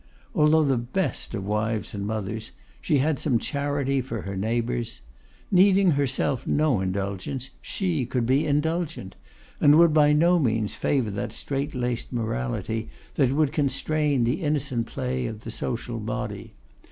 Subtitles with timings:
[0.33, 2.49] Although the best of wives and mothers,
[2.81, 5.01] she had some charity for her neighbours.
[5.51, 9.15] Needing herself no indulgence, she could be indulgent;
[9.59, 14.87] and would by no means favour that strait laced morality that would constrain the innocent
[14.87, 16.55] play of the social body.